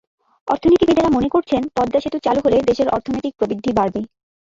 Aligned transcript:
অর্থনীতিবিদেরা 0.47 1.09
মনে 1.09 1.29
করছেন, 1.29 1.61
পদ্মা 1.75 1.99
সেতু 2.03 2.17
চালু 2.25 2.39
হলে 2.45 2.57
দেশের 2.69 2.87
অর্থনৈতিক 2.87 3.33
প্রবৃদ্ধি 3.37 3.71
বাড়বে। 3.73 4.01